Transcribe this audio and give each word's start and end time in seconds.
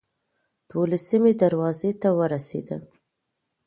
دولسمې 0.71 1.31
دروازې 1.43 1.91
ته 2.01 2.09
ورسېدم. 2.19 2.83